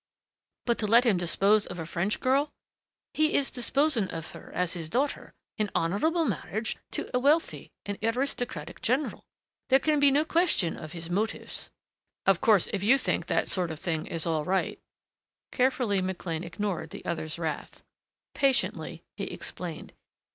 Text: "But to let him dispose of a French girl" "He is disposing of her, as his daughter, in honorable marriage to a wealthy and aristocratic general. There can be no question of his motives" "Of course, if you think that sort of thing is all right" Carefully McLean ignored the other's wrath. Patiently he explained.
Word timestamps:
"But 0.65 0.79
to 0.79 0.87
let 0.87 1.03
him 1.05 1.17
dispose 1.17 1.67
of 1.67 1.77
a 1.77 1.85
French 1.85 2.19
girl" 2.19 2.49
"He 3.13 3.35
is 3.35 3.51
disposing 3.51 4.09
of 4.09 4.31
her, 4.31 4.51
as 4.51 4.73
his 4.73 4.89
daughter, 4.89 5.31
in 5.59 5.69
honorable 5.75 6.25
marriage 6.25 6.77
to 6.93 7.15
a 7.15 7.19
wealthy 7.19 7.71
and 7.85 7.99
aristocratic 8.01 8.81
general. 8.81 9.23
There 9.69 9.77
can 9.77 9.99
be 9.99 10.09
no 10.09 10.25
question 10.25 10.75
of 10.75 10.93
his 10.93 11.11
motives" 11.11 11.69
"Of 12.25 12.41
course, 12.41 12.67
if 12.73 12.81
you 12.81 12.97
think 12.97 13.27
that 13.27 13.47
sort 13.47 13.69
of 13.69 13.79
thing 13.79 14.07
is 14.07 14.25
all 14.25 14.43
right" 14.43 14.79
Carefully 15.51 16.01
McLean 16.01 16.43
ignored 16.43 16.89
the 16.89 17.05
other's 17.05 17.37
wrath. 17.37 17.83
Patiently 18.33 19.03
he 19.15 19.25
explained. 19.25 19.93